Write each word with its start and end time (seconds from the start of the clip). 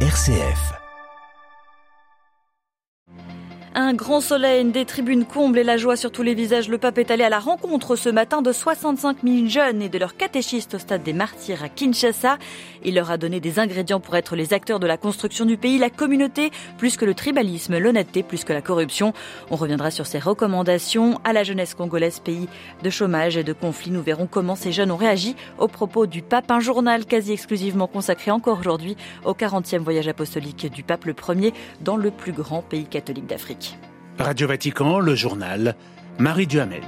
RCF. 0.00 0.85
Un 3.86 3.94
grand 3.94 4.20
soleil, 4.20 4.64
des 4.64 4.84
tribunes 4.84 5.24
combles 5.24 5.60
et 5.60 5.62
la 5.62 5.76
joie 5.76 5.94
sur 5.94 6.10
tous 6.10 6.24
les 6.24 6.34
visages. 6.34 6.68
Le 6.68 6.76
pape 6.76 6.98
est 6.98 7.12
allé 7.12 7.22
à 7.22 7.28
la 7.28 7.38
rencontre 7.38 7.94
ce 7.94 8.08
matin 8.08 8.42
de 8.42 8.50
65 8.50 9.18
000 9.22 9.46
jeunes 9.46 9.80
et 9.80 9.88
de 9.88 9.96
leurs 9.96 10.16
catéchistes 10.16 10.74
au 10.74 10.78
stade 10.80 11.04
des 11.04 11.12
martyrs 11.12 11.62
à 11.62 11.68
Kinshasa. 11.68 12.36
Il 12.84 12.96
leur 12.96 13.12
a 13.12 13.16
donné 13.16 13.38
des 13.38 13.60
ingrédients 13.60 14.00
pour 14.00 14.16
être 14.16 14.34
les 14.34 14.52
acteurs 14.52 14.80
de 14.80 14.88
la 14.88 14.96
construction 14.96 15.44
du 15.44 15.56
pays, 15.56 15.78
la 15.78 15.88
communauté, 15.88 16.50
plus 16.78 16.96
que 16.96 17.04
le 17.04 17.14
tribalisme, 17.14 17.78
l'honnêteté, 17.78 18.24
plus 18.24 18.42
que 18.42 18.52
la 18.52 18.60
corruption. 18.60 19.12
On 19.52 19.56
reviendra 19.56 19.92
sur 19.92 20.06
ses 20.06 20.18
recommandations 20.18 21.20
à 21.22 21.32
la 21.32 21.44
jeunesse 21.44 21.74
congolaise, 21.74 22.18
pays 22.18 22.48
de 22.82 22.90
chômage 22.90 23.36
et 23.36 23.44
de 23.44 23.52
conflits. 23.52 23.92
Nous 23.92 24.02
verrons 24.02 24.26
comment 24.26 24.56
ces 24.56 24.72
jeunes 24.72 24.90
ont 24.90 24.96
réagi 24.96 25.36
au 25.58 25.68
propos 25.68 26.06
du 26.06 26.22
pape. 26.22 26.50
Un 26.50 26.58
journal 26.58 27.06
quasi 27.06 27.30
exclusivement 27.30 27.86
consacré 27.86 28.32
encore 28.32 28.58
aujourd'hui 28.58 28.96
au 29.24 29.34
40e 29.34 29.78
voyage 29.78 30.08
apostolique 30.08 30.72
du 30.72 30.82
pape 30.82 31.04
le 31.04 31.14
premier 31.14 31.54
dans 31.82 31.96
le 31.96 32.10
plus 32.10 32.32
grand 32.32 32.62
pays 32.62 32.86
catholique 32.86 33.28
d'Afrique. 33.28 33.75
Radio 34.18 34.48
Vatican, 34.48 34.98
le 34.98 35.14
journal, 35.14 35.74
Marie 36.18 36.46
Duhamel. 36.46 36.82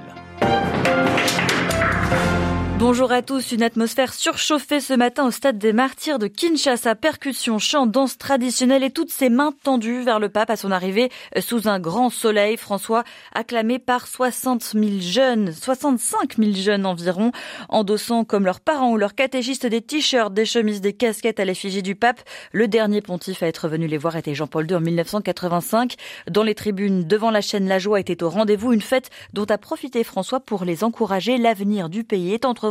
Bonjour 2.79 3.11
à 3.11 3.23
tous, 3.23 3.51
une 3.51 3.65
atmosphère 3.65 4.15
surchauffée 4.15 4.79
ce 4.79 4.95
matin 4.95 5.27
au 5.27 5.33
stade 5.33 5.59
des 5.59 5.73
martyrs 5.73 6.21
de 6.21 6.29
Kinshasa, 6.29 6.95
percussion, 6.95 7.59
chant, 7.59 7.87
danse 7.87 8.19
traditionnelle 8.19 8.85
et 8.85 8.93
toutes 8.93 9.11
ses 9.11 9.31
mains 9.31 9.53
tendues 9.65 10.03
vers 10.03 10.21
le 10.21 10.29
pape 10.29 10.49
à 10.49 10.55
son 10.55 10.71
arrivée 10.71 11.11
sous 11.41 11.67
un 11.67 11.81
grand 11.81 12.09
soleil. 12.09 12.57
François 12.57 13.03
acclamé 13.35 13.81
par 13.81 14.07
60 14.07 14.63
000 14.63 14.85
jeunes, 15.01 15.53
65 15.53 16.37
000 16.39 16.53
jeunes 16.53 16.87
environ, 16.87 17.33
endossant 17.69 18.23
comme 18.23 18.45
leurs 18.45 18.61
parents 18.61 18.93
ou 18.93 18.97
leurs 18.97 19.17
catéchistes 19.17 19.67
des 19.67 19.83
t-shirts, 19.83 20.33
des 20.33 20.47
chemises, 20.47 20.81
des 20.81 20.93
casquettes 20.93 21.41
à 21.41 21.45
l'effigie 21.45 21.83
du 21.83 21.97
pape. 21.97 22.21
Le 22.53 22.69
dernier 22.69 23.01
pontife 23.01 23.43
à 23.43 23.49
être 23.49 23.67
venu 23.67 23.89
les 23.89 23.99
voir 23.99 24.15
était 24.15 24.37
Jean-Paul 24.37 24.71
II 24.71 24.77
en 24.77 24.81
1985. 24.81 25.97
Dans 26.31 26.45
les 26.45 26.55
tribunes 26.55 27.09
devant 27.09 27.33
la 27.33 27.41
chaîne 27.41 27.67
La 27.67 27.81
Joie 27.81 27.99
était 27.99 28.23
au 28.23 28.31
rendez-vous 28.31 28.73
une 28.73 28.83
fête 28.83 29.11
dont 29.33 29.47
a 29.47 29.59
profité 29.59 30.05
François 30.05 30.39
pour 30.39 30.65
les 30.65 30.85
encourager. 30.85 31.39
L'avenir 31.39 31.89
du 31.89 32.05
pays 32.05 32.33
est 32.33 32.45
entre 32.45 32.68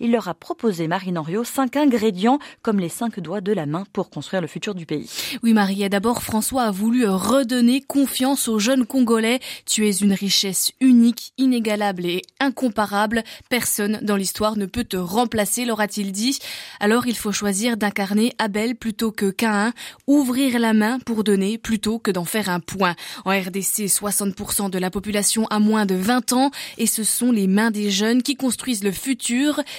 Il 0.00 0.12
leur 0.12 0.28
a 0.28 0.34
proposé, 0.34 0.88
Marine 0.88 1.18
Henriot, 1.18 1.44
cinq 1.44 1.76
ingrédients 1.76 2.38
comme 2.62 2.80
les 2.80 2.88
cinq 2.88 3.20
doigts 3.20 3.40
de 3.40 3.52
la 3.52 3.66
main 3.66 3.84
pour 3.92 4.10
construire 4.10 4.42
le 4.42 4.48
futur 4.48 4.74
du 4.74 4.86
pays. 4.86 5.10
Oui, 5.42 5.52
Marie, 5.52 5.88
d'abord, 5.88 6.22
François 6.22 6.64
a 6.64 6.70
voulu 6.70 7.06
redonner 7.06 7.80
confiance 7.80 8.48
aux 8.48 8.58
jeunes 8.58 8.86
Congolais. 8.86 9.40
Tu 9.66 9.86
es 9.86 9.92
une 9.92 10.12
richesse 10.12 10.72
unique, 10.80 11.32
inégalable 11.38 12.06
et 12.06 12.22
incomparable. 12.40 13.22
Personne 13.48 13.98
dans 14.02 14.16
l'histoire 14.16 14.56
ne 14.56 14.66
peut 14.66 14.84
te 14.84 14.96
remplacer, 14.96 15.64
leur 15.64 15.80
a-t-il 15.80 16.12
dit. 16.12 16.38
Alors, 16.80 17.06
il 17.06 17.16
faut 17.16 17.32
choisir 17.32 17.76
d'incarner 17.76 18.32
Abel 18.38 18.74
plutôt 18.74 19.12
que 19.12 19.30
Cain, 19.30 19.72
ouvrir 20.06 20.58
la 20.58 20.72
main 20.72 20.98
pour 21.00 21.24
donner 21.24 21.58
plutôt 21.58 21.98
que 21.98 22.10
d'en 22.10 22.24
faire 22.24 22.48
un 22.48 22.60
point. 22.60 22.94
En 23.24 23.30
RDC, 23.30 23.86
60% 23.86 24.70
de 24.70 24.78
la 24.78 24.90
population 24.90 25.46
a 25.48 25.58
moins 25.58 25.86
de 25.86 25.94
20 25.94 26.32
ans 26.32 26.50
et 26.76 26.86
ce 26.86 27.04
sont 27.04 27.32
les 27.32 27.46
mains 27.46 27.70
des 27.70 27.90
jeunes 27.90 28.22
qui 28.22 28.36
construisent 28.36 28.84
le 28.84 28.92
futur 28.92 29.27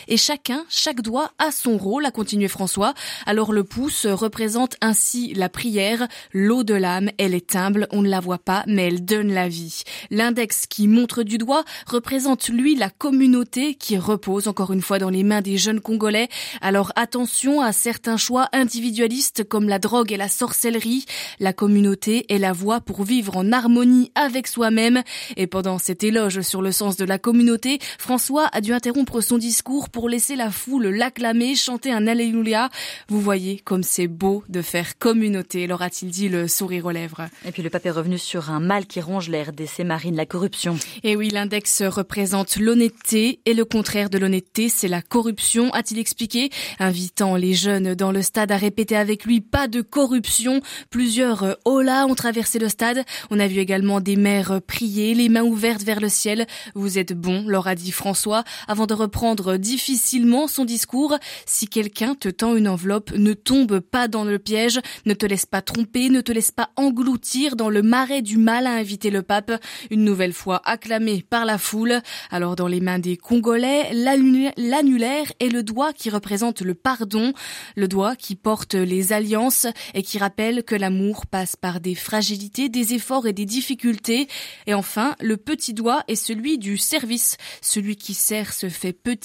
et 0.08 0.18
chacun, 0.18 0.64
chaque 0.70 1.02
doigt 1.02 1.32
a 1.40 1.52
son 1.52 1.78
rôle, 1.78 2.06
a 2.06 2.12
continué 2.12 2.48
François. 2.48 2.94
Alors 3.26 3.52
le 3.52 3.64
pouce 3.64 4.06
représente 4.06 4.76
ainsi 4.82 5.34
la 5.34 5.50
prière, 5.50 6.08
l'eau 6.34 6.64
de 6.64 6.74
l'âme, 6.74 7.10
elle 7.18 7.34
est 7.34 7.56
humble, 7.56 7.88
on 7.92 8.02
ne 8.02 8.10
la 8.10 8.20
voit 8.20 8.38
pas, 8.38 8.64
mais 8.68 8.88
elle 8.88 9.06
donne 9.06 9.34
la 9.34 9.48
vie. 9.48 9.82
L'index 10.12 10.68
qui 10.68 10.88
montre 10.88 11.24
du 11.24 11.38
doigt 11.38 11.64
représente 11.88 12.50
lui 12.50 12.76
la 12.76 12.90
communauté 12.90 13.76
qui 13.76 13.98
repose 13.98 14.48
encore 14.48 14.72
une 14.72 14.82
fois 14.82 15.00
dans 15.00 15.10
les 15.10 15.24
mains 15.24 15.42
des 15.42 15.58
jeunes 15.58 15.82
Congolais. 15.82 16.30
Alors 16.62 16.92
attention 16.96 17.62
à 17.62 17.72
certains 17.72 18.18
choix 18.18 18.50
individualistes 18.54 19.44
comme 19.44 19.68
la 19.68 19.80
drogue 19.80 20.12
et 20.12 20.18
la 20.18 20.30
sorcellerie. 20.30 21.06
La 21.40 21.54
communauté 21.54 22.32
est 22.34 22.38
la 22.38 22.54
voie 22.54 22.82
pour 22.82 23.04
vivre 23.04 23.38
en 23.38 23.52
harmonie 23.52 24.12
avec 24.16 24.48
soi-même. 24.48 25.02
Et 25.38 25.48
pendant 25.48 25.80
cet 25.80 26.04
éloge 26.04 26.42
sur 26.42 26.62
le 26.62 26.72
sens 26.72 26.98
de 26.98 27.06
la 27.06 27.18
communauté, 27.18 27.80
François 27.98 28.48
a 28.52 28.62
dû 28.62 28.74
interrompre 28.74 29.22
son 29.22 29.39
discours 29.40 29.90
pour 29.90 30.08
laisser 30.08 30.36
la 30.36 30.52
foule 30.52 30.88
l'acclamer, 30.88 31.56
chanter 31.56 31.92
un 31.92 32.06
Alléluia. 32.06 32.70
Vous 33.08 33.20
voyez 33.20 33.58
comme 33.58 33.82
c'est 33.82 34.08
beau 34.08 34.44
de 34.50 34.62
faire 34.62 35.00
communauté, 35.00 35.66
leur 35.66 35.82
a-t-il 35.82 36.12
dit 36.12 36.30
le 36.30 36.48
sourire 36.48 36.86
aux 36.86 36.92
lèvres. 36.92 37.28
Et 37.46 37.52
puis 37.52 37.64
le 37.64 37.72
pape 37.72 37.88
est 37.88 37.92
revenu 37.92 38.18
sur 38.18 38.52
un 38.52 38.60
mal 38.60 38.86
qui 38.86 39.02
ronge 39.02 39.30
l'air 39.30 39.52
des 39.52 39.68
marine, 39.84 40.16
la 40.16 40.26
corruption. 40.26 40.78
Et 41.04 41.16
oui, 41.16 41.30
l'index 41.30 41.82
représente 41.84 42.58
l'honnêteté 42.58 43.40
et 43.46 43.54
le 43.54 43.66
contraire 43.66 44.10
de 44.10 44.18
l'honnêteté, 44.18 44.70
c'est 44.70 44.88
la 44.88 45.02
corruption, 45.02 45.72
a-t-il 45.74 46.00
expliqué, 46.00 46.50
invitant 46.80 47.36
les 47.36 47.54
jeunes 47.54 47.96
dans 47.96 48.12
le 48.12 48.22
stade 48.22 48.52
à 48.52 48.58
répéter 48.58 48.96
avec 48.96 49.26
lui 49.26 49.42
pas 49.42 49.68
de 49.68 49.82
corruption. 49.82 50.62
Plusieurs 50.90 51.58
hola 51.66 52.06
ont 52.08 52.16
traversé 52.16 52.60
le 52.60 52.70
stade. 52.70 53.04
On 53.30 53.40
a 53.40 53.48
vu 53.48 53.60
également 53.60 54.02
des 54.02 54.16
mères 54.16 54.62
prier, 54.68 55.14
les 55.14 55.30
mains 55.30 55.44
ouvertes 55.44 55.84
vers 55.84 56.00
le 56.00 56.10
ciel. 56.10 56.46
Vous 56.76 56.98
êtes 56.98 57.14
bons, 57.14 57.48
leur 57.48 57.68
a 57.68 57.76
dit 57.76 57.92
François, 57.92 58.44
avant 58.68 58.86
de 58.86 58.94
reprendre 58.94 59.29
prendre 59.30 59.58
difficilement 59.58 60.48
son 60.48 60.66
discours. 60.66 61.16
Si 61.46 61.68
quelqu'un 61.68 62.16
te 62.16 62.30
tend 62.30 62.56
une 62.56 62.68
enveloppe, 62.68 63.12
ne 63.12 63.34
tombe 63.34 63.80
pas 63.80 64.08
dans 64.08 64.24
le 64.24 64.40
piège, 64.40 64.80
ne 65.06 65.14
te 65.14 65.28
laisse 65.28 65.46
pas 65.46 65.62
tromper, 65.62 66.10
ne 66.10 66.22
te 66.22 66.32
laisse 66.32 66.52
pas 66.52 66.72
engloutir 66.78 67.56
dans 67.56 67.70
le 67.70 67.84
marais 67.84 68.24
du 68.24 68.40
mal, 68.40 68.66
a 68.66 68.72
invité 68.72 69.12
le 69.12 69.22
pape, 69.22 69.52
une 69.92 70.04
nouvelle 70.04 70.34
fois 70.34 70.64
acclamé 70.66 71.24
par 71.30 71.46
la 71.46 71.60
foule. 71.60 72.02
Alors 72.32 72.56
dans 72.56 72.68
les 72.68 72.82
mains 72.82 72.98
des 72.98 73.18
Congolais, 73.18 73.94
l'annulaire 73.94 75.32
est 75.40 75.50
le 75.50 75.62
doigt 75.62 75.94
qui 75.94 76.10
représente 76.10 76.62
le 76.62 76.74
pardon, 76.74 77.34
le 77.76 77.88
doigt 77.88 78.16
qui 78.16 78.36
porte 78.36 78.74
les 78.74 79.14
alliances 79.14 79.68
et 79.94 80.02
qui 80.02 80.18
rappelle 80.18 80.64
que 80.64 80.74
l'amour 80.74 81.28
passe 81.28 81.56
par 81.56 81.82
des 81.82 81.94
fragilités, 81.94 82.68
des 82.68 82.96
efforts 82.96 83.28
et 83.28 83.34
des 83.34 83.46
difficultés. 83.46 84.28
Et 84.66 84.74
enfin, 84.74 85.16
le 85.22 85.38
petit 85.38 85.76
doigt 85.76 86.04
est 86.08 86.16
celui 86.16 86.58
du 86.58 86.80
service, 86.80 87.38
celui 87.62 87.96
qui 87.96 88.16
sert 88.16 88.54
se 88.54 88.70
fait 88.70 88.92
petit, 88.92 89.19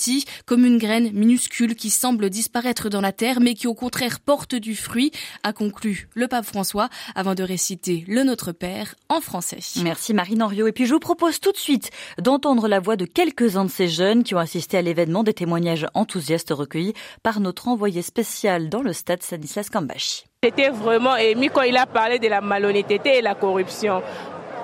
comme 0.46 0.64
une 0.64 0.78
graine 0.78 1.10
minuscule 1.12 1.74
qui 1.74 1.90
semble 1.90 2.30
disparaître 2.30 2.88
dans 2.88 3.00
la 3.00 3.12
terre, 3.12 3.40
mais 3.40 3.54
qui 3.54 3.66
au 3.66 3.74
contraire 3.74 4.20
porte 4.20 4.54
du 4.54 4.76
fruit, 4.76 5.10
a 5.42 5.52
conclu 5.52 6.08
le 6.14 6.28
pape 6.28 6.44
François 6.44 6.88
avant 7.14 7.34
de 7.34 7.42
réciter 7.42 8.04
le 8.08 8.22
Notre 8.22 8.52
Père 8.52 8.94
en 9.08 9.20
français. 9.20 9.58
Merci 9.82 10.14
Marine 10.14 10.42
Henriot. 10.42 10.66
Et 10.66 10.72
puis 10.72 10.86
je 10.86 10.94
vous 10.94 11.00
propose 11.00 11.40
tout 11.40 11.52
de 11.52 11.56
suite 11.56 11.90
d'entendre 12.18 12.68
la 12.68 12.80
voix 12.80 12.96
de 12.96 13.04
quelques-uns 13.04 13.64
de 13.64 13.70
ces 13.70 13.88
jeunes 13.88 14.24
qui 14.24 14.34
ont 14.34 14.38
assisté 14.38 14.78
à 14.78 14.82
l'événement, 14.82 15.22
des 15.22 15.34
témoignages 15.34 15.86
enthousiastes 15.94 16.50
recueillis 16.50 16.94
par 17.22 17.40
notre 17.40 17.68
envoyé 17.68 18.02
spécial 18.02 18.68
dans 18.68 18.82
le 18.82 18.92
stade 18.92 19.22
Stanislas 19.22 19.70
Kambashi. 19.70 20.24
J'étais 20.42 20.68
vraiment 20.68 21.16
ému 21.16 21.48
quand 21.48 21.62
il 21.62 21.76
a 21.76 21.86
parlé 21.86 22.18
de 22.18 22.28
la 22.28 22.42
malhonnêteté 22.42 23.18
et 23.18 23.22
la 23.22 23.34
corruption 23.34 24.02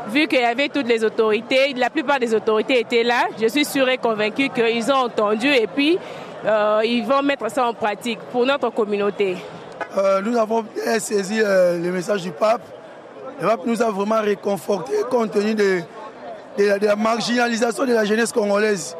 vu 0.08 0.26
qu'il 0.26 0.40
y 0.40 0.44
avait 0.44 0.68
toutes 0.68 0.88
les 0.88 1.04
autorités, 1.04 1.74
la 1.74 1.90
plupart 1.90 2.18
des 2.18 2.34
autorités 2.34 2.80
étaient 2.80 3.02
là, 3.02 3.28
je 3.40 3.46
suis 3.46 3.64
sûre 3.64 3.88
et 3.88 3.98
convaincue 3.98 4.48
qu'ils 4.48 4.90
ont 4.90 4.96
entendu 4.96 5.48
et 5.48 5.66
puis 5.66 5.98
euh, 6.44 6.80
ils 6.84 7.04
vont 7.04 7.22
mettre 7.22 7.50
ça 7.50 7.66
en 7.66 7.74
pratique 7.74 8.18
pour 8.32 8.46
notre 8.46 8.70
communauté. 8.70 9.36
Euh, 9.96 10.20
nous 10.22 10.36
avons 10.36 10.64
saisi 10.98 11.40
euh, 11.42 11.78
le 11.78 11.90
message 11.90 12.22
du 12.22 12.30
pape. 12.30 12.62
Le 13.40 13.46
pape 13.46 13.60
nous 13.66 13.82
a 13.82 13.90
vraiment 13.90 14.20
réconfortés 14.20 15.02
compte 15.10 15.32
tenu 15.32 15.54
de, 15.54 15.80
la, 16.58 16.96
marginalisation 16.96 17.84
de 17.84 17.94
la 17.94 18.04
jeunesse 18.04 18.32
congolaise. 18.32 18.96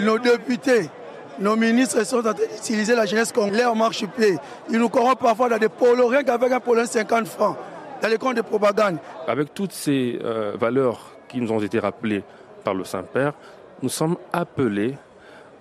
nos 0.00 0.18
députés, 0.18 0.90
nos 1.38 1.54
ministres 1.54 2.04
sont 2.04 2.18
en 2.18 2.34
train 2.34 2.46
d'utiliser 2.52 2.94
la 2.94 3.06
jeunesse 3.06 3.32
congolaise 3.32 3.66
en 3.66 3.74
marche-pied. 3.74 4.38
Ils 4.70 4.78
nous 4.78 4.88
corrompent 4.88 5.20
parfois 5.20 5.48
dans 5.48 5.58
des 5.58 5.68
polos, 5.68 6.08
rien 6.08 6.24
qu'avec 6.24 6.50
un 6.50 6.60
polo 6.60 6.84
50 6.84 7.26
francs 7.28 7.56
dans 8.02 8.08
les 8.08 8.18
comptes 8.18 8.36
de 8.36 8.42
propagande. 8.42 8.98
Avec 9.26 9.54
toutes 9.54 9.72
ces 9.72 10.18
euh, 10.22 10.52
valeurs 10.58 11.12
qui 11.28 11.40
nous 11.40 11.52
ont 11.52 11.60
été 11.60 11.78
rappelées 11.78 12.22
par 12.64 12.74
le 12.74 12.84
Saint-Père, 12.84 13.34
nous 13.82 13.88
sommes 13.88 14.16
appelés 14.32 14.94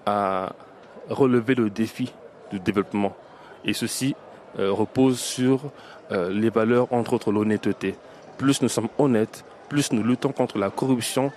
à 0.05 0.53
relever 1.09 1.55
le 1.55 1.69
défi 1.69 2.13
du 2.51 2.59
développement. 2.59 3.15
Et 3.63 3.73
ceci 3.73 4.15
euh, 4.59 4.71
repose 4.71 5.19
sur 5.19 5.61
euh, 6.11 6.29
les 6.31 6.49
valeurs, 6.49 6.91
entre 6.91 7.13
autres 7.13 7.31
l'honnêteté. 7.31 7.95
Plus 8.37 8.61
nous 8.61 8.69
sommes 8.69 8.89
honnêtes, 8.97 9.43
plus 9.69 9.91
nous 9.91 10.03
luttons 10.03 10.31
contre 10.31 10.57
la 10.57 10.69
corruption, 10.69 11.31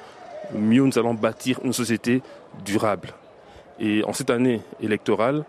mieux 0.54 0.82
nous 0.82 0.98
allons 0.98 1.14
bâtir 1.14 1.60
une 1.64 1.72
société 1.72 2.22
durable. 2.64 3.10
Et 3.80 4.02
en 4.04 4.12
cette 4.12 4.30
année 4.30 4.62
électorale, 4.80 5.44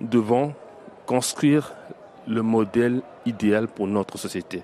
nous 0.00 0.08
devons 0.08 0.54
construire 1.06 1.72
le 2.26 2.42
modèle 2.42 3.02
idéal 3.26 3.66
pour 3.66 3.86
notre 3.86 4.16
société 4.16 4.62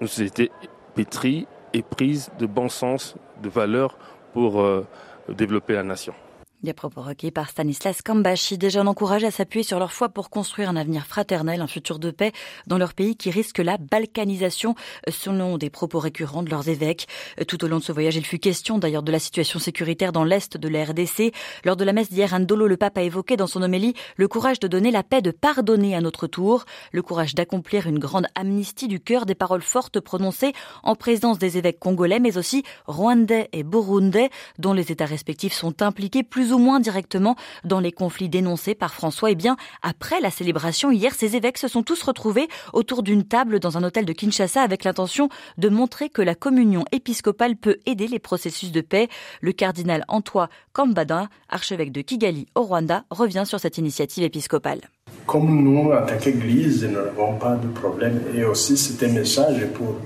une 0.00 0.06
société 0.06 0.50
pétrie 0.94 1.46
et 1.72 1.82
prise 1.82 2.30
de 2.38 2.46
bon 2.46 2.68
sens, 2.68 3.16
de 3.42 3.48
valeurs 3.48 3.98
pour 4.32 4.60
euh, 4.60 4.86
développer 5.28 5.74
la 5.74 5.82
nation. 5.82 6.14
Des 6.62 6.72
propos 6.72 7.02
requis 7.02 7.30
par 7.30 7.50
Stanislas 7.50 8.00
Kambashi, 8.00 8.56
déjà 8.56 8.82
encouragés 8.82 9.26
à 9.26 9.30
s'appuyer 9.30 9.62
sur 9.62 9.78
leur 9.78 9.92
foi 9.92 10.08
pour 10.08 10.30
construire 10.30 10.70
un 10.70 10.76
avenir 10.76 11.04
fraternel, 11.04 11.60
un 11.60 11.66
futur 11.66 11.98
de 11.98 12.10
paix 12.10 12.32
dans 12.66 12.78
leur 12.78 12.94
pays 12.94 13.14
qui 13.14 13.30
risque 13.30 13.58
la 13.58 13.76
balkanisation, 13.76 14.74
selon 15.06 15.58
des 15.58 15.68
propos 15.68 15.98
récurrents 15.98 16.42
de 16.42 16.48
leurs 16.48 16.70
évêques. 16.70 17.08
Tout 17.46 17.62
au 17.62 17.68
long 17.68 17.76
de 17.76 17.82
ce 17.82 17.92
voyage, 17.92 18.16
il 18.16 18.24
fut 18.24 18.38
question 18.38 18.78
d'ailleurs 18.78 19.02
de 19.02 19.12
la 19.12 19.18
situation 19.18 19.58
sécuritaire 19.58 20.12
dans 20.12 20.24
l'est 20.24 20.56
de 20.56 20.68
la 20.68 20.86
RDC. 20.86 21.34
Lors 21.66 21.76
de 21.76 21.84
la 21.84 21.92
messe 21.92 22.10
d'hier, 22.10 22.36
Ndolo, 22.38 22.66
le 22.66 22.78
pape, 22.78 22.96
a 22.96 23.02
évoqué 23.02 23.36
dans 23.36 23.46
son 23.46 23.60
homélie 23.60 23.92
le 24.16 24.26
courage 24.26 24.58
de 24.58 24.66
donner 24.66 24.90
la 24.90 25.02
paix, 25.02 25.20
de 25.20 25.32
pardonner 25.32 25.94
à 25.94 26.00
notre 26.00 26.26
tour, 26.26 26.64
le 26.90 27.02
courage 27.02 27.34
d'accomplir 27.34 27.86
une 27.86 27.98
grande 27.98 28.28
amnistie 28.34 28.88
du 28.88 28.98
cœur, 28.98 29.26
des 29.26 29.34
paroles 29.34 29.60
fortes 29.60 30.00
prononcées 30.00 30.54
en 30.82 30.94
présence 30.94 31.38
des 31.38 31.58
évêques 31.58 31.78
congolais, 31.78 32.18
mais 32.18 32.38
aussi 32.38 32.62
rwandais 32.86 33.50
et 33.52 33.62
burundais, 33.62 34.30
dont 34.58 34.72
les 34.72 34.90
États 34.90 35.04
respectifs 35.04 35.52
sont 35.52 35.82
impliqués 35.82 36.22
plus 36.22 36.45
plus 36.46 36.54
ou 36.54 36.58
moins 36.58 36.78
directement 36.78 37.34
dans 37.64 37.80
les 37.80 37.90
conflits 37.90 38.28
dénoncés 38.28 38.76
par 38.76 38.94
François. 38.94 39.30
Et 39.30 39.32
eh 39.32 39.34
bien, 39.34 39.56
après 39.82 40.20
la 40.20 40.30
célébration 40.30 40.92
hier, 40.92 41.12
ces 41.12 41.34
évêques 41.34 41.58
se 41.58 41.66
sont 41.66 41.82
tous 41.82 42.00
retrouvés 42.04 42.46
autour 42.72 43.02
d'une 43.02 43.24
table 43.24 43.58
dans 43.58 43.76
un 43.76 43.82
hôtel 43.82 44.04
de 44.04 44.12
Kinshasa 44.12 44.62
avec 44.62 44.84
l'intention 44.84 45.28
de 45.58 45.68
montrer 45.68 46.08
que 46.08 46.22
la 46.22 46.36
communion 46.36 46.84
épiscopale 46.92 47.56
peut 47.56 47.78
aider 47.84 48.06
les 48.06 48.20
processus 48.20 48.70
de 48.70 48.80
paix. 48.80 49.08
Le 49.40 49.50
cardinal 49.50 50.04
Antoine 50.06 50.46
Kambada, 50.72 51.28
archevêque 51.48 51.90
de 51.90 52.02
Kigali 52.02 52.46
au 52.54 52.62
Rwanda, 52.62 53.02
revient 53.10 53.42
sur 53.44 53.58
cette 53.58 53.78
initiative 53.78 54.22
épiscopale. 54.22 54.82
Comme 55.26 55.64
nous, 55.64 55.90
en 55.90 56.06
tant 56.06 56.16
qu'Église, 56.16 56.84
nous 56.84 56.92
n'avons 56.92 57.38
pas 57.38 57.56
de 57.56 57.66
problème 57.66 58.22
et 58.36 58.44
aussi 58.44 58.76
c'est 58.76 59.04
un 59.04 59.12
message 59.12 59.66
pour 59.74 59.96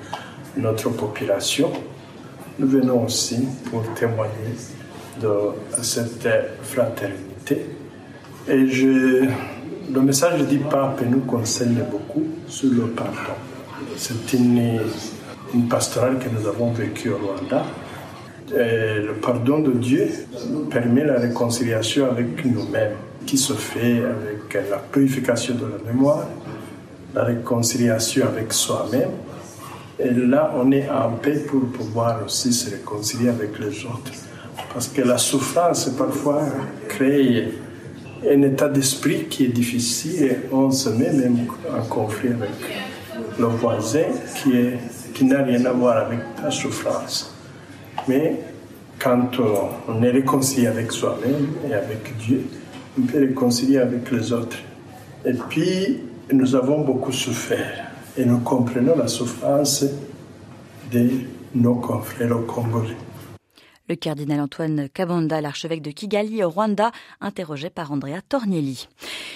notre 0.57 0.89
population. 0.89 1.71
Nous 2.59 2.67
venons 2.67 3.05
aussi 3.05 3.47
pour 3.71 3.83
témoigner 3.93 4.57
de 5.21 5.83
cette 5.83 6.29
fraternité. 6.62 7.67
Et 8.49 8.67
je, 8.67 9.27
le 9.93 10.01
message 10.01 10.47
du 10.47 10.59
pape 10.59 11.03
nous 11.09 11.21
concerne 11.21 11.83
beaucoup 11.91 12.27
sur 12.47 12.71
le 12.71 12.87
pardon. 12.89 13.37
C'est 13.97 14.33
une, 14.33 14.81
une 15.55 15.69
pastorale 15.69 16.19
que 16.19 16.29
nous 16.29 16.47
avons 16.47 16.73
vécue 16.73 17.11
au 17.11 17.19
Rwanda. 17.19 17.65
Le 18.53 19.12
pardon 19.21 19.61
de 19.61 19.73
Dieu 19.73 20.09
permet 20.71 21.05
la 21.05 21.19
réconciliation 21.21 22.11
avec 22.11 22.45
nous-mêmes, 22.45 22.95
qui 23.27 23.37
se 23.37 23.53
fait 23.53 24.03
avec 24.03 24.69
la 24.71 24.79
purification 24.79 25.55
de 25.55 25.67
la 25.67 25.93
mémoire, 25.93 26.27
la 27.15 27.25
réconciliation 27.25 28.27
avec 28.27 28.53
soi-même. 28.53 29.11
Et 29.99 30.11
là, 30.11 30.53
on 30.57 30.73
est 30.73 30.89
en 30.89 31.11
paix 31.12 31.45
pour 31.47 31.67
pouvoir 31.67 32.25
aussi 32.25 32.53
se 32.53 32.71
réconcilier 32.71 33.29
avec 33.29 33.59
les 33.59 33.85
autres. 33.85 34.12
Parce 34.73 34.89
que 34.89 35.03
la 35.03 35.19
souffrance, 35.19 35.89
parfois, 35.91 36.43
crée 36.89 37.53
un 38.29 38.43
état 38.43 38.69
d'esprit 38.69 39.25
qui 39.25 39.47
est 39.47 39.49
difficile 39.49 40.25
et 40.25 40.37
on 40.53 40.71
se 40.71 40.91
met 40.91 41.13
même 41.13 41.47
en 41.77 41.83
conflit 41.83 42.29
avec 42.29 42.51
le 43.39 43.47
voisin 43.47 44.05
qui, 44.37 44.53
qui 45.15 45.25
n'a 45.25 45.43
rien 45.43 45.65
à 45.65 45.73
voir 45.73 46.07
avec 46.07 46.21
la 46.43 46.51
souffrance. 46.51 47.35
Mais 48.07 48.37
quand 48.99 49.31
on 49.89 50.03
est 50.03 50.11
réconcilié 50.11 50.69
avec 50.69 50.93
soi-même 50.93 51.49
et 51.69 51.75
avec 51.75 52.17
Dieu, 52.19 52.45
on 52.99 53.03
peut 53.03 53.19
réconcilier 53.19 53.79
avec 53.79 54.11
les 54.11 54.33
autres. 54.33 54.59
Et 55.25 55.33
puis, 55.49 56.01
nous 56.33 56.55
avons 56.55 56.83
beaucoup 56.83 57.13
souffert 57.13 57.91
et 58.17 58.25
nous 58.25 58.39
comprenons 58.39 58.97
la 58.97 59.09
souffrance 59.09 59.85
de 60.93 61.09
nos 61.55 61.77
confrères 61.77 62.37
congolais. 62.47 62.97
Le 63.91 63.97
cardinal 63.97 64.39
Antoine 64.39 64.89
Kabanda, 64.89 65.41
l'archevêque 65.41 65.83
de 65.83 65.91
Kigali 65.91 66.45
au 66.45 66.51
Rwanda, 66.51 66.93
interrogé 67.21 67.71
par 67.71 67.91
Andrea 67.91 68.21
Tornielli. 68.29 68.87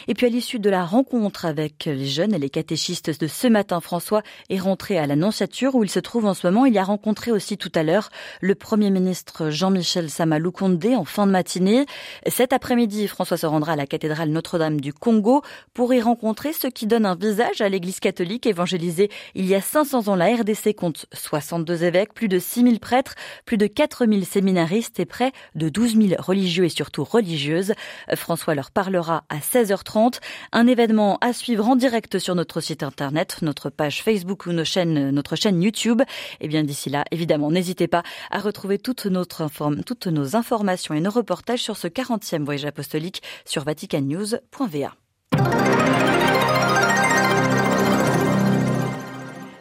Et 0.06 0.14
puis 0.14 0.26
à 0.26 0.28
l'issue 0.28 0.60
de 0.60 0.70
la 0.70 0.84
rencontre 0.84 1.44
avec 1.44 1.86
les 1.86 2.06
jeunes 2.06 2.32
et 2.32 2.38
les 2.38 2.50
catéchistes 2.50 3.20
de 3.20 3.26
ce 3.26 3.48
matin, 3.48 3.80
François 3.80 4.22
est 4.50 4.60
rentré 4.60 4.96
à 4.96 5.08
l'Annonciature 5.08 5.74
où 5.74 5.82
il 5.82 5.90
se 5.90 5.98
trouve 5.98 6.26
en 6.26 6.34
ce 6.34 6.46
moment. 6.46 6.66
Il 6.66 6.74
y 6.74 6.78
a 6.78 6.84
rencontré 6.84 7.32
aussi 7.32 7.58
tout 7.58 7.72
à 7.74 7.82
l'heure 7.82 8.10
le 8.40 8.54
Premier 8.54 8.90
ministre 8.90 9.50
Jean-Michel 9.50 10.08
Samalou 10.08 10.52
Kondé 10.52 10.94
en 10.94 11.04
fin 11.04 11.26
de 11.26 11.32
matinée. 11.32 11.84
Cet 12.28 12.52
après-midi, 12.52 13.08
François 13.08 13.38
se 13.38 13.46
rendra 13.46 13.72
à 13.72 13.76
la 13.76 13.88
cathédrale 13.88 14.28
Notre-Dame 14.28 14.80
du 14.80 14.92
Congo 14.92 15.42
pour 15.72 15.92
y 15.94 16.00
rencontrer 16.00 16.52
ce 16.52 16.68
qui 16.68 16.86
donne 16.86 17.06
un 17.06 17.16
visage 17.16 17.60
à 17.60 17.68
l'Église 17.68 17.98
catholique 17.98 18.46
évangélisée 18.46 19.10
il 19.34 19.46
y 19.46 19.56
a 19.56 19.60
500 19.60 20.06
ans. 20.06 20.14
La 20.14 20.32
RDC 20.32 20.76
compte 20.76 21.06
62 21.12 21.82
évêques, 21.82 22.14
plus 22.14 22.28
de 22.28 22.38
6000 22.38 22.78
prêtres, 22.78 23.16
plus 23.46 23.56
de 23.56 23.66
4000 23.66 24.24
séminaires 24.24 24.43
séminaristes 24.44 25.00
et 25.00 25.06
près 25.06 25.32
de 25.54 25.70
12 25.70 25.96
000 26.08 26.22
religieux 26.22 26.66
et 26.66 26.68
surtout 26.68 27.02
religieuses. 27.02 27.72
François 28.14 28.54
leur 28.54 28.70
parlera 28.70 29.24
à 29.30 29.38
16h30. 29.38 30.20
Un 30.52 30.66
événement 30.66 31.16
à 31.22 31.32
suivre 31.32 31.66
en 31.66 31.76
direct 31.76 32.18
sur 32.18 32.34
notre 32.34 32.60
site 32.60 32.82
internet, 32.82 33.38
notre 33.40 33.70
page 33.70 34.02
Facebook 34.02 34.44
ou 34.44 34.52
nos 34.52 34.66
chaînes, 34.66 35.10
notre 35.12 35.34
chaîne 35.34 35.62
YouTube. 35.62 36.02
Et 36.02 36.04
eh 36.42 36.48
bien 36.48 36.62
d'ici 36.62 36.90
là, 36.90 37.04
évidemment, 37.10 37.50
n'hésitez 37.50 37.88
pas 37.88 38.02
à 38.30 38.38
retrouver 38.38 38.78
toutes, 38.78 39.06
nos 39.06 40.36
informations 40.36 40.94
et 40.94 41.00
nos 41.00 41.10
reportages 41.10 41.62
sur 41.62 41.78
ce 41.78 41.88
40e 41.88 42.44
voyage 42.44 42.66
apostolique 42.66 43.22
sur 43.46 43.64
vaticannews.va. 43.64 45.03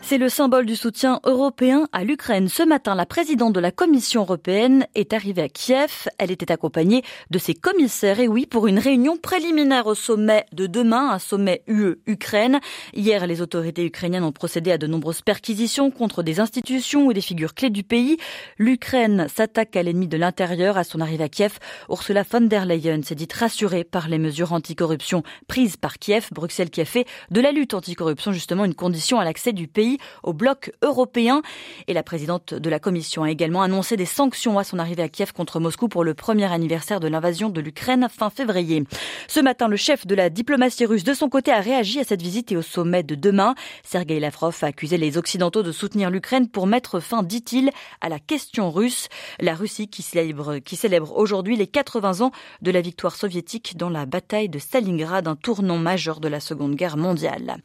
C'est 0.05 0.17
le 0.17 0.27
symbole 0.27 0.65
du 0.65 0.75
soutien 0.75 1.21
européen 1.23 1.87
à 1.93 2.03
l'Ukraine. 2.03 2.49
Ce 2.49 2.61
matin, 2.61 2.93
la 2.93 3.05
présidente 3.05 3.53
de 3.53 3.61
la 3.61 3.71
Commission 3.71 4.23
européenne 4.23 4.85
est 4.95 5.13
arrivée 5.13 5.43
à 5.43 5.47
Kiev. 5.47 6.09
Elle 6.17 6.29
était 6.29 6.51
accompagnée 6.51 7.03
de 7.31 7.39
ses 7.39 7.53
commissaires, 7.53 8.19
et 8.19 8.27
oui, 8.27 8.45
pour 8.45 8.67
une 8.67 8.79
réunion 8.79 9.15
préliminaire 9.15 9.87
au 9.87 9.95
sommet 9.95 10.45
de 10.51 10.67
demain, 10.67 11.11
un 11.11 11.19
sommet 11.19 11.63
UE-Ukraine. 11.67 12.59
Hier, 12.93 13.25
les 13.25 13.41
autorités 13.41 13.85
ukrainiennes 13.85 14.25
ont 14.25 14.33
procédé 14.33 14.73
à 14.73 14.77
de 14.77 14.87
nombreuses 14.87 15.21
perquisitions 15.21 15.89
contre 15.89 16.21
des 16.21 16.41
institutions 16.41 17.07
ou 17.07 17.13
des 17.13 17.21
figures 17.21 17.53
clés 17.53 17.69
du 17.69 17.83
pays. 17.83 18.17
L'Ukraine 18.57 19.27
s'attaque 19.33 19.77
à 19.77 19.83
l'ennemi 19.83 20.09
de 20.09 20.17
l'intérieur. 20.17 20.77
À 20.77 20.83
son 20.83 20.99
arrivée 20.99 21.23
à 21.23 21.29
Kiev, 21.29 21.59
Ursula 21.89 22.23
von 22.29 22.41
der 22.41 22.65
Leyen 22.65 23.03
s'est 23.03 23.15
dite 23.15 23.33
rassurée 23.33 23.85
par 23.85 24.09
les 24.09 24.19
mesures 24.19 24.51
anticorruption 24.51 25.23
prises 25.47 25.77
par 25.77 25.97
Kiev. 25.97 26.27
Bruxelles 26.33 26.69
qui 26.69 26.83
de 27.31 27.41
la 27.41 27.53
lutte 27.53 27.73
anticorruption 27.73 28.33
justement 28.33 28.65
une 28.65 28.75
condition 28.75 29.17
à 29.17 29.23
l'accès 29.23 29.53
du 29.53 29.69
pays 29.69 29.93
au 30.23 30.33
bloc 30.33 30.71
européen. 30.81 31.41
Et 31.87 31.93
la 31.93 32.03
présidente 32.03 32.53
de 32.53 32.69
la 32.69 32.79
Commission 32.79 33.23
a 33.23 33.31
également 33.31 33.61
annoncé 33.61 33.97
des 33.97 34.05
sanctions 34.05 34.57
à 34.57 34.63
son 34.63 34.79
arrivée 34.79 35.03
à 35.03 35.09
Kiev 35.09 35.33
contre 35.33 35.59
Moscou 35.59 35.87
pour 35.87 36.03
le 36.03 36.13
premier 36.13 36.51
anniversaire 36.51 36.99
de 36.99 37.07
l'invasion 37.07 37.49
de 37.49 37.61
l'Ukraine 37.61 38.07
fin 38.09 38.29
février. 38.29 38.83
Ce 39.27 39.39
matin, 39.39 39.67
le 39.67 39.77
chef 39.77 40.05
de 40.05 40.15
la 40.15 40.29
diplomatie 40.29 40.85
russe, 40.85 41.03
de 41.03 41.13
son 41.13 41.29
côté, 41.29 41.51
a 41.51 41.59
réagi 41.59 41.99
à 41.99 42.03
cette 42.03 42.21
visite 42.21 42.51
et 42.51 42.57
au 42.57 42.61
sommet 42.61 43.03
de 43.03 43.15
demain. 43.15 43.55
Sergei 43.83 44.19
Lavrov 44.19 44.57
a 44.61 44.67
accusé 44.67 44.97
les 44.97 45.17
Occidentaux 45.17 45.63
de 45.63 45.71
soutenir 45.71 46.09
l'Ukraine 46.09 46.47
pour 46.47 46.67
mettre 46.67 46.99
fin, 46.99 47.23
dit-il, 47.23 47.71
à 48.01 48.09
la 48.09 48.19
question 48.19 48.71
russe. 48.71 49.07
La 49.39 49.55
Russie 49.55 49.87
qui 49.87 50.01
célèbre, 50.01 50.59
qui 50.59 50.75
célèbre 50.75 51.15
aujourd'hui 51.15 51.55
les 51.55 51.67
80 51.67 52.21
ans 52.21 52.31
de 52.61 52.71
la 52.71 52.81
victoire 52.81 53.15
soviétique 53.15 53.77
dans 53.77 53.89
la 53.89 54.05
bataille 54.05 54.49
de 54.49 54.59
Stalingrad, 54.59 55.27
un 55.27 55.35
tournant 55.35 55.77
majeur 55.77 56.19
de 56.19 56.27
la 56.27 56.39
Seconde 56.39 56.75
Guerre 56.75 56.97
mondiale. 56.97 57.57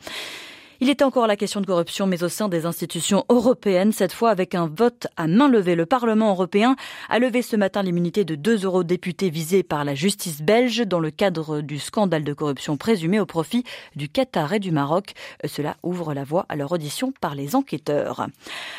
Il 0.81 0.91
était 0.91 1.03
encore 1.03 1.27
la 1.27 1.35
question 1.35 1.61
de 1.61 1.67
corruption, 1.67 2.07
mais 2.07 2.23
au 2.23 2.29
sein 2.29 2.49
des 2.49 2.65
institutions 2.65 3.25
européennes, 3.29 3.91
cette 3.91 4.13
fois 4.13 4.31
avec 4.31 4.55
un 4.55 4.69
vote 4.69 5.09
à 5.17 5.27
main 5.27 5.49
levée. 5.49 5.75
Le 5.75 5.87
Parlement 5.87 6.31
européen 6.31 6.77
a 7.09 7.19
levé 7.19 7.43
ce 7.43 7.57
matin 7.57 7.83
l'immunité 7.83 8.25
de 8.25 8.37
deux 8.37 8.65
eurodéputés 8.65 9.29
visés 9.29 9.65
par 9.65 9.85
la 9.85 9.97
justice 9.97 10.41
belge 10.41 10.87
dans 10.87 11.01
le 11.01 11.11
cadre 11.11 11.63
du 11.63 11.81
scandale 11.81 12.23
de 12.23 12.33
corruption 12.33 12.77
présumé 12.77 13.19
au 13.19 13.27
profit 13.27 13.65
du 13.97 14.09
Qatar 14.09 14.53
et 14.53 14.61
du 14.61 14.71
Maroc. 14.71 15.15
Cela 15.45 15.77
ouvre 15.83 16.15
la 16.15 16.23
voie 16.23 16.47
à 16.49 16.55
leur 16.55 16.71
audition 16.71 17.13
par 17.21 17.35
les 17.35 17.57
enquêteurs. 17.57 18.29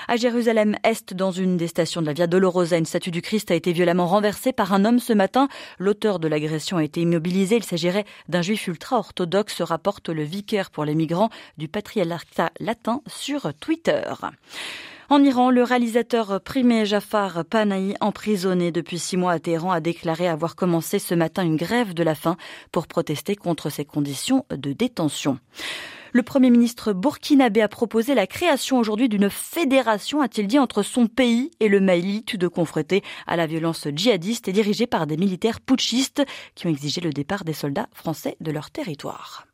À 0.07 0.15
Jérusalem-Est, 0.15 1.13
dans 1.13 1.31
une 1.31 1.57
des 1.57 1.67
stations 1.67 1.99
de 1.99 2.05
la 2.05 2.13
Via 2.13 2.27
Dolorosa, 2.27 2.77
une 2.77 2.85
statue 2.85 3.11
du 3.11 3.21
Christ 3.21 3.51
a 3.51 3.55
été 3.55 3.73
violemment 3.73 4.07
renversée 4.07 4.53
par 4.53 4.71
un 4.71 4.85
homme 4.85 4.99
ce 4.99 5.11
matin. 5.11 5.49
L'auteur 5.79 6.19
de 6.19 6.29
l'agression 6.29 6.77
a 6.77 6.83
été 6.85 7.01
immobilisé. 7.01 7.57
Il 7.57 7.65
s'agirait 7.65 8.05
d'un 8.29 8.41
juif 8.41 8.67
ultra-orthodoxe, 8.67 9.61
rapporte 9.61 10.07
le 10.07 10.23
vicaire 10.23 10.71
pour 10.71 10.85
les 10.85 10.95
migrants 10.95 11.29
du 11.57 11.67
patrimoine 11.89 12.49
latin 12.59 13.01
sur 13.07 13.53
Twitter. 13.59 14.03
En 15.09 15.23
Iran, 15.23 15.49
le 15.49 15.63
réalisateur 15.63 16.39
primé 16.41 16.85
Jafar 16.85 17.43
Panahi, 17.43 17.95
emprisonné 17.99 18.71
depuis 18.71 18.99
six 18.99 19.17
mois 19.17 19.33
à 19.33 19.39
Téhéran, 19.39 19.71
a 19.71 19.79
déclaré 19.79 20.27
avoir 20.27 20.55
commencé 20.55 20.99
ce 20.99 21.15
matin 21.15 21.43
une 21.43 21.55
grève 21.55 21.95
de 21.95 22.03
la 22.03 22.13
faim 22.13 22.37
pour 22.71 22.85
protester 22.85 23.35
contre 23.35 23.71
ses 23.71 23.85
conditions 23.85 24.45
de 24.51 24.71
détention. 24.71 25.39
Le 26.11 26.23
Premier 26.23 26.49
ministre 26.49 26.93
burkinabé 26.93 27.61
a 27.61 27.67
proposé 27.67 28.15
la 28.15 28.27
création 28.27 28.77
aujourd'hui 28.79 29.09
d'une 29.09 29.29
fédération, 29.29 30.21
a-t-il 30.21 30.47
dit, 30.47 30.59
entre 30.59 30.83
son 30.83 31.07
pays 31.07 31.51
et 31.59 31.69
le 31.69 31.79
Mali, 31.79 32.23
tout 32.23 32.37
de 32.37 32.47
confronté 32.47 33.03
à 33.27 33.35
la 33.35 33.47
violence 33.47 33.87
djihadiste 33.93 34.47
et 34.47 34.53
dirigée 34.53 34.87
par 34.87 35.07
des 35.07 35.17
militaires 35.17 35.59
putschistes 35.59 36.23
qui 36.55 36.67
ont 36.67 36.71
exigé 36.71 37.01
le 37.01 37.11
départ 37.11 37.43
des 37.43 37.53
soldats 37.53 37.89
français 37.93 38.37
de 38.41 38.51
leur 38.51 38.71
territoire. 38.71 39.48